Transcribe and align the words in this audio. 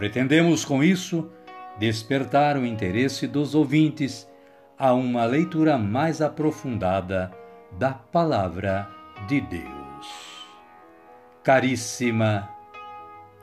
Pretendemos 0.00 0.64
com 0.64 0.82
isso 0.82 1.30
despertar 1.78 2.56
o 2.56 2.64
interesse 2.64 3.26
dos 3.26 3.54
ouvintes 3.54 4.26
a 4.78 4.94
uma 4.94 5.26
leitura 5.26 5.76
mais 5.76 6.22
aprofundada 6.22 7.30
da 7.72 7.92
Palavra 7.92 8.88
de 9.28 9.42
Deus. 9.42 10.46
Caríssima, 11.42 12.48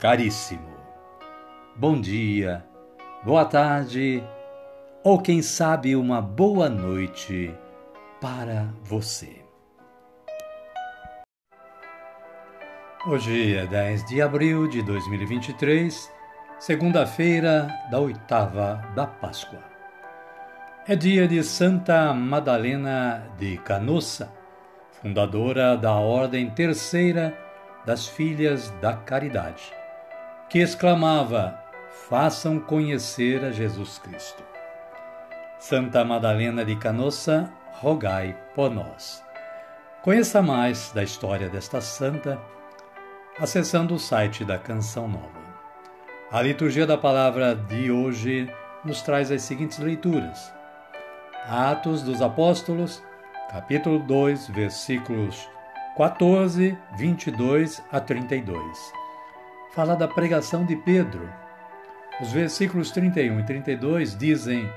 caríssimo, 0.00 0.74
bom 1.76 2.00
dia, 2.00 2.66
boa 3.24 3.44
tarde 3.44 4.20
ou 5.04 5.22
quem 5.22 5.40
sabe 5.40 5.94
uma 5.94 6.20
boa 6.20 6.68
noite 6.68 7.54
para 8.20 8.66
você. 8.82 9.44
Hoje 13.06 13.54
é 13.54 13.64
10 13.64 14.06
de 14.06 14.20
abril 14.20 14.66
de 14.66 14.82
2023 14.82 16.17
segunda-feira 16.58 17.72
da 17.88 18.00
oitava 18.00 18.84
da 18.94 19.06
Páscoa. 19.06 19.60
É 20.86 20.96
dia 20.96 21.28
de 21.28 21.42
Santa 21.44 22.12
Madalena 22.12 23.22
de 23.38 23.58
Canossa, 23.58 24.32
fundadora 25.00 25.76
da 25.76 25.94
Ordem 25.94 26.50
Terceira 26.50 27.36
das 27.86 28.08
Filhas 28.08 28.70
da 28.80 28.94
Caridade, 28.94 29.72
que 30.48 30.58
exclamava: 30.58 31.56
Façam 32.08 32.58
conhecer 32.58 33.44
a 33.44 33.52
Jesus 33.52 33.98
Cristo. 33.98 34.42
Santa 35.60 36.04
Madalena 36.04 36.64
de 36.64 36.74
Canossa, 36.74 37.48
rogai 37.74 38.36
por 38.54 38.70
nós. 38.70 39.24
Conheça 40.02 40.42
mais 40.42 40.90
da 40.92 41.04
história 41.04 41.48
desta 41.48 41.80
santa 41.80 42.40
acessando 43.38 43.94
o 43.94 43.98
site 43.98 44.44
da 44.44 44.58
Canção 44.58 45.06
Nova. 45.06 45.37
A 46.30 46.42
liturgia 46.42 46.86
da 46.86 46.98
palavra 46.98 47.54
de 47.54 47.90
hoje 47.90 48.52
nos 48.84 49.00
traz 49.00 49.32
as 49.32 49.40
seguintes 49.40 49.78
leituras: 49.78 50.52
Atos 51.46 52.02
dos 52.02 52.20
Apóstolos, 52.20 53.02
capítulo 53.50 53.98
2, 54.00 54.48
versículos 54.48 55.48
14, 55.96 56.76
22 56.98 57.82
a 57.90 57.98
32. 57.98 58.92
Fala 59.72 59.96
da 59.96 60.06
pregação 60.06 60.66
de 60.66 60.76
Pedro. 60.76 61.26
Os 62.20 62.30
versículos 62.30 62.90
31 62.90 63.40
e 63.40 63.46
32 63.46 64.14
dizem 64.14 64.70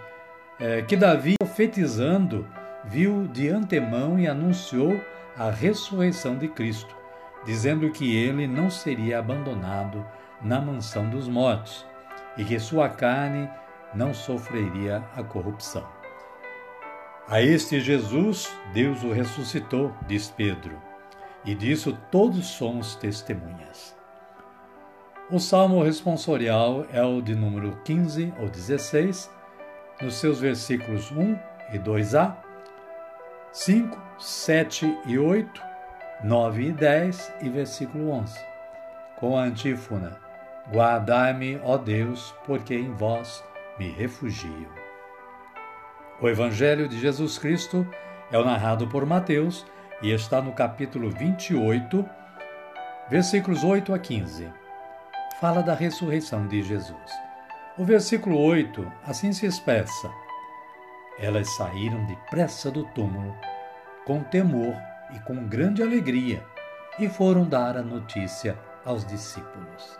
é, 0.57 0.81
que 0.83 0.95
Davi, 0.95 1.35
profetizando, 1.37 2.47
viu 2.85 3.27
de 3.27 3.49
antemão 3.49 4.17
e 4.17 4.25
anunciou 4.25 5.01
a 5.37 5.51
ressurreição 5.51 6.37
de 6.37 6.47
Cristo, 6.47 6.95
dizendo 7.43 7.91
que 7.91 8.15
ele 8.15 8.47
não 8.47 8.69
seria 8.69 9.19
abandonado 9.19 10.05
na 10.41 10.59
mansão 10.59 11.09
dos 11.09 11.27
mortos 11.27 11.85
e 12.37 12.43
que 12.43 12.59
sua 12.59 12.89
carne 12.89 13.49
não 13.93 14.13
sofreria 14.13 15.03
a 15.15 15.23
corrupção. 15.23 15.85
A 17.27 17.41
este 17.41 17.79
Jesus, 17.79 18.51
Deus 18.73 19.03
o 19.03 19.11
ressuscitou, 19.11 19.93
diz 20.07 20.29
Pedro, 20.29 20.81
e 21.45 21.55
disso 21.55 21.97
todos 22.09 22.45
somos 22.47 22.95
testemunhas. 22.95 23.95
O 25.29 25.39
salmo 25.39 25.81
responsorial 25.81 26.85
é 26.91 27.01
o 27.01 27.21
de 27.21 27.35
número 27.35 27.77
15 27.85 28.33
ou 28.39 28.49
16, 28.49 29.31
nos 30.01 30.15
seus 30.15 30.39
versículos 30.39 31.11
1 31.11 31.39
e 31.73 31.79
2a, 31.79 32.35
5, 33.53 33.97
7 34.19 34.97
e 35.05 35.17
8, 35.17 35.61
9 36.23 36.63
e 36.63 36.71
10 36.73 37.33
e 37.41 37.49
versículo 37.49 38.09
11, 38.11 38.37
com 39.17 39.37
a 39.37 39.43
antífona 39.43 40.30
Guardai-me, 40.71 41.59
ó 41.65 41.77
Deus, 41.77 42.33
porque 42.45 42.73
em 42.73 42.93
vós 42.93 43.43
me 43.77 43.91
refugio. 43.91 44.69
O 46.21 46.29
Evangelho 46.29 46.87
de 46.87 46.97
Jesus 46.97 47.37
Cristo 47.37 47.85
é 48.31 48.37
o 48.37 48.45
narrado 48.45 48.87
por 48.87 49.05
Mateus 49.05 49.65
e 50.01 50.11
está 50.11 50.41
no 50.41 50.53
capítulo 50.53 51.09
28, 51.09 52.07
versículos 53.09 53.65
8 53.65 53.93
a 53.93 53.99
15. 53.99 54.49
Fala 55.41 55.61
da 55.61 55.73
ressurreição 55.73 56.47
de 56.47 56.63
Jesus. 56.63 57.11
O 57.77 57.83
versículo 57.83 58.39
8 58.39 58.89
assim 59.05 59.33
se 59.33 59.45
expressa: 59.45 60.09
Elas 61.19 61.49
saíram 61.57 62.05
depressa 62.05 62.71
do 62.71 62.85
túmulo, 62.93 63.35
com 64.05 64.23
temor 64.23 64.75
e 65.13 65.19
com 65.19 65.47
grande 65.49 65.83
alegria, 65.83 66.41
e 66.97 67.09
foram 67.09 67.43
dar 67.43 67.75
a 67.75 67.81
notícia 67.81 68.57
aos 68.85 69.05
discípulos. 69.05 69.99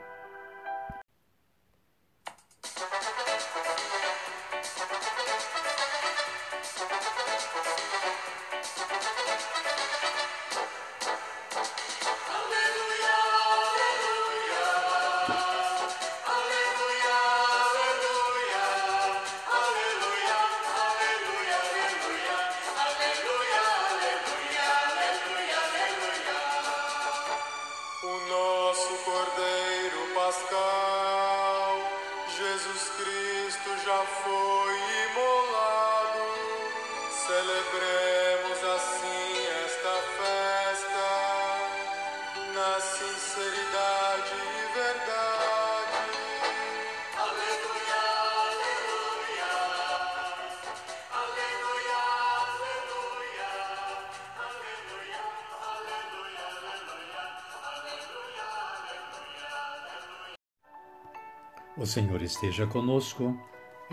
O 61.81 61.85
Senhor 61.87 62.21
esteja 62.21 62.67
conosco, 62.67 63.35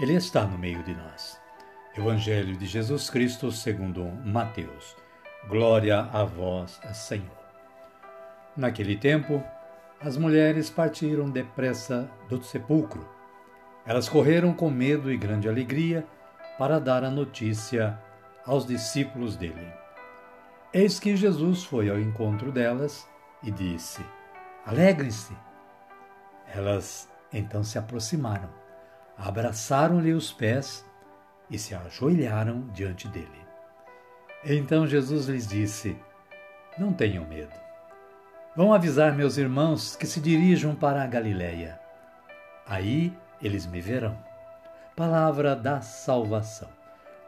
Ele 0.01 0.15
está 0.15 0.45
no 0.45 0.57
meio 0.57 0.81
de 0.85 0.95
nós. 0.95 1.41
Evangelho 1.97 2.57
de 2.57 2.67
Jesus 2.67 3.11
Cristo 3.11 3.51
segundo 3.51 4.05
Mateus. 4.25 4.95
Glória 5.49 6.09
a 6.13 6.23
vós, 6.23 6.81
Senhor. 6.93 7.27
Naquele 8.57 8.97
tempo, 8.97 9.43
as 10.01 10.17
mulheres 10.17 10.71
partiram 10.71 11.29
depressa 11.29 12.09
do 12.29 12.41
sepulcro. 12.45 13.09
Elas 13.85 14.09
correram 14.09 14.55
com 14.55 14.71
medo 14.71 15.11
e 15.11 15.17
grande 15.17 15.49
alegria 15.49 16.07
para 16.57 16.79
dar 16.79 17.03
a 17.03 17.11
notícia 17.11 17.99
aos 18.47 18.65
discípulos 18.65 19.35
dele. 19.35 19.67
Eis 20.73 21.01
que 21.01 21.17
Jesus 21.17 21.65
foi 21.65 21.91
ao 21.91 21.99
encontro 21.99 22.53
delas 22.53 23.05
e 23.43 23.51
disse: 23.51 24.01
Alegrem-se. 24.65 25.37
Elas 26.55 27.09
então 27.33 27.65
se 27.65 27.79
aproximaram, 27.79 28.49
abraçaram-lhe 29.19 30.13
os 30.13 30.33
pés 30.33 30.87
e 31.51 31.59
se 31.59 31.75
ajoelharam 31.75 32.69
diante 32.69 33.09
dele. 33.09 33.47
Então 34.45 34.87
Jesus 34.87 35.27
lhes 35.27 35.47
disse: 35.47 35.97
Não 36.79 36.93
tenham 36.93 37.27
medo. 37.27 37.55
Vão 38.57 38.73
avisar 38.73 39.15
meus 39.15 39.37
irmãos 39.37 39.97
que 39.97 40.07
se 40.07 40.21
dirijam 40.21 40.75
para 40.75 41.03
a 41.03 41.07
Galiléia. 41.07 41.79
Aí 42.67 43.13
eles 43.43 43.67
me 43.67 43.81
verão. 43.81 44.17
Palavra 44.97 45.55
da 45.55 45.81
salvação. 45.81 46.69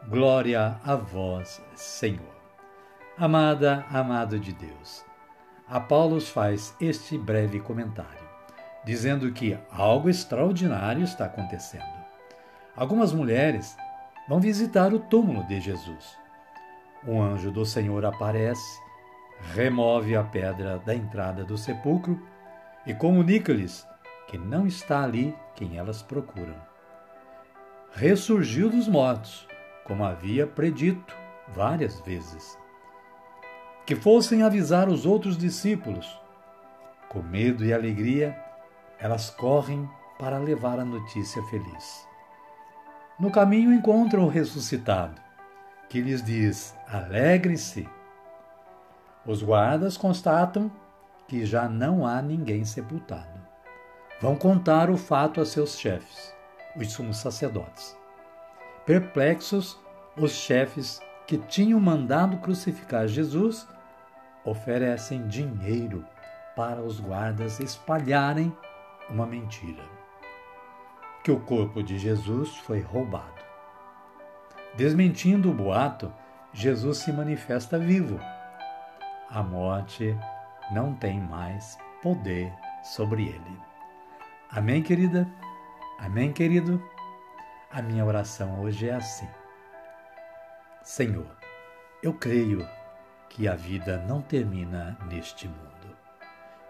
Glória 0.07 0.77
a 0.83 0.95
vós, 0.95 1.61
Senhor. 1.75 2.35
Amada, 3.17 3.85
amado 3.89 4.39
de 4.39 4.51
Deus. 4.51 5.05
A 5.67 5.79
Paulo 5.79 6.19
faz 6.19 6.75
este 6.81 7.17
breve 7.17 7.59
comentário, 7.59 8.20
dizendo 8.83 9.31
que 9.31 9.57
algo 9.71 10.09
extraordinário 10.09 11.03
está 11.03 11.25
acontecendo. 11.25 12.01
Algumas 12.75 13.13
mulheres 13.13 13.77
vão 14.27 14.39
visitar 14.39 14.93
o 14.93 14.99
túmulo 14.99 15.43
de 15.45 15.59
Jesus. 15.59 16.17
Um 17.05 17.21
anjo 17.21 17.51
do 17.51 17.65
Senhor 17.65 18.05
aparece, 18.05 18.79
remove 19.53 20.15
a 20.15 20.23
pedra 20.23 20.79
da 20.79 20.95
entrada 20.95 21.43
do 21.43 21.57
sepulcro 21.57 22.21
e 22.85 22.93
comunica-lhes 22.93 23.87
que 24.27 24.37
não 24.37 24.65
está 24.65 25.03
ali 25.03 25.35
quem 25.55 25.77
elas 25.77 26.01
procuram. 26.01 26.55
Ressurgiu 27.93 28.69
dos 28.69 28.87
mortos, 28.87 29.47
como 29.83 30.05
havia 30.05 30.47
predito 30.47 31.13
várias 31.49 31.99
vezes. 32.01 32.57
Que 33.85 33.95
fossem 33.95 34.43
avisar 34.43 34.87
os 34.87 35.05
outros 35.05 35.37
discípulos. 35.37 36.17
Com 37.09 37.21
medo 37.21 37.65
e 37.65 37.73
alegria, 37.73 38.39
elas 39.01 39.31
correm 39.31 39.89
para 40.19 40.37
levar 40.37 40.79
a 40.79 40.85
notícia 40.85 41.41
feliz. 41.43 42.07
No 43.19 43.31
caminho 43.31 43.73
encontram 43.73 44.25
o 44.25 44.29
ressuscitado, 44.29 45.19
que 45.89 45.99
lhes 45.99 46.23
diz: 46.23 46.75
Alegre-se. 46.87 47.89
Os 49.25 49.43
guardas 49.43 49.97
constatam 49.97 50.71
que 51.27 51.45
já 51.45 51.67
não 51.67 52.05
há 52.05 52.21
ninguém 52.21 52.63
sepultado. 52.63 53.41
Vão 54.19 54.35
contar 54.35 54.89
o 54.89 54.97
fato 54.97 55.41
a 55.41 55.45
seus 55.45 55.77
chefes, 55.77 56.33
os 56.75 56.91
sumos 56.91 57.17
sacerdotes. 57.17 57.97
Perplexos, 58.85 59.79
os 60.15 60.31
chefes 60.31 61.01
que 61.25 61.37
tinham 61.37 61.79
mandado 61.79 62.37
crucificar 62.37 63.07
Jesus 63.07 63.67
oferecem 64.43 65.27
dinheiro 65.27 66.05
para 66.55 66.81
os 66.81 66.99
guardas 66.99 67.59
espalharem 67.59 68.55
uma 69.11 69.25
mentira 69.25 69.83
que 71.23 71.31
o 71.31 71.39
corpo 71.39 71.83
de 71.83 71.99
Jesus 71.99 72.55
foi 72.57 72.79
roubado. 72.79 73.41
Desmentindo 74.75 75.51
o 75.51 75.53
boato, 75.53 76.11
Jesus 76.53 76.99
se 76.99 77.11
manifesta 77.11 77.77
vivo. 77.77 78.19
A 79.29 79.43
morte 79.43 80.17
não 80.71 80.95
tem 80.95 81.19
mais 81.19 81.77
poder 82.01 82.51
sobre 82.83 83.27
ele. 83.27 83.59
Amém, 84.49 84.81
querida? 84.81 85.29
Amém, 85.99 86.33
querido? 86.33 86.81
A 87.69 87.81
minha 87.81 88.05
oração 88.05 88.61
hoje 88.61 88.89
é 88.89 88.95
assim: 88.95 89.27
Senhor, 90.81 91.37
eu 92.01 92.13
creio 92.13 92.67
que 93.29 93.47
a 93.47 93.55
vida 93.55 93.97
não 94.07 94.21
termina 94.21 94.97
neste 95.07 95.47
mundo. 95.47 95.95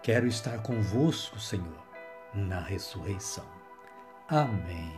Quero 0.02 0.26
estar 0.26 0.58
convosco, 0.62 1.40
Senhor, 1.40 1.91
na 2.34 2.60
ressurreição. 2.60 3.44
Amém. 4.28 4.92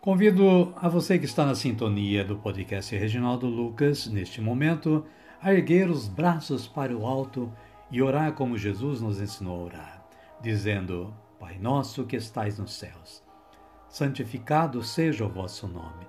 Convido 0.00 0.72
a 0.76 0.88
você 0.88 1.18
que 1.18 1.26
está 1.26 1.44
na 1.44 1.54
sintonia 1.54 2.24
do 2.24 2.38
podcast 2.38 2.96
Reginaldo 2.96 3.46
Lucas, 3.46 4.06
neste 4.06 4.40
momento, 4.40 5.04
a 5.42 5.52
erguer 5.52 5.90
os 5.90 6.08
braços 6.08 6.66
para 6.66 6.96
o 6.96 7.06
alto 7.06 7.52
e 7.90 8.00
orar 8.00 8.32
como 8.32 8.56
Jesus 8.56 9.00
nos 9.00 9.20
ensinou 9.20 9.60
a 9.60 9.64
orar, 9.64 10.06
dizendo: 10.40 11.14
Pai 11.38 11.58
nosso 11.58 12.06
que 12.06 12.16
estais 12.16 12.58
nos 12.58 12.72
céus, 12.72 13.22
santificado 13.88 14.82
seja 14.82 15.24
o 15.24 15.28
vosso 15.28 15.68
nome. 15.68 16.06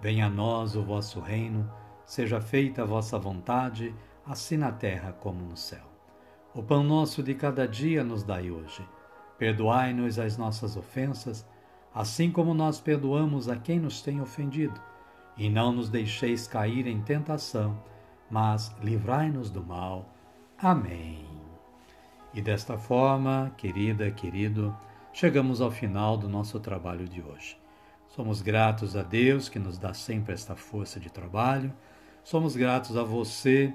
Venha 0.00 0.26
a 0.26 0.30
nós 0.30 0.76
o 0.76 0.82
vosso 0.82 1.18
reino, 1.18 1.70
seja 2.04 2.40
feita 2.40 2.82
a 2.82 2.86
vossa 2.86 3.18
vontade, 3.18 3.94
assim 4.26 4.56
na 4.56 4.70
terra 4.70 5.12
como 5.12 5.42
no 5.42 5.56
céu. 5.56 5.84
O 6.54 6.62
pão 6.62 6.82
nosso 6.82 7.22
de 7.22 7.34
cada 7.34 7.66
dia 7.66 8.02
nos 8.02 8.22
dai 8.22 8.50
hoje 8.50 8.84
Perdoai-nos 9.40 10.18
as 10.18 10.36
nossas 10.36 10.76
ofensas, 10.76 11.48
assim 11.94 12.30
como 12.30 12.52
nós 12.52 12.78
perdoamos 12.78 13.48
a 13.48 13.56
quem 13.56 13.80
nos 13.80 14.02
tem 14.02 14.20
ofendido. 14.20 14.78
E 15.34 15.48
não 15.48 15.72
nos 15.72 15.88
deixeis 15.88 16.46
cair 16.46 16.86
em 16.86 17.00
tentação, 17.00 17.82
mas 18.30 18.70
livrai-nos 18.82 19.50
do 19.50 19.62
mal. 19.64 20.04
Amém. 20.58 21.24
E 22.34 22.42
desta 22.42 22.76
forma, 22.76 23.50
querida, 23.56 24.10
querido, 24.10 24.76
chegamos 25.10 25.62
ao 25.62 25.70
final 25.70 26.18
do 26.18 26.28
nosso 26.28 26.60
trabalho 26.60 27.08
de 27.08 27.22
hoje. 27.22 27.56
Somos 28.08 28.42
gratos 28.42 28.94
a 28.94 29.02
Deus 29.02 29.48
que 29.48 29.58
nos 29.58 29.78
dá 29.78 29.94
sempre 29.94 30.34
esta 30.34 30.54
força 30.54 31.00
de 31.00 31.08
trabalho. 31.08 31.72
Somos 32.22 32.54
gratos 32.54 32.94
a 32.94 33.02
você 33.02 33.74